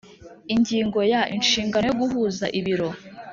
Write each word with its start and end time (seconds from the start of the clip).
Ingingo 0.53 0.99
ya 1.11 1.21
Inshingano 1.35 1.85
yo 1.89 1.95
guhuza 2.01 2.45
ibiro 2.59 2.89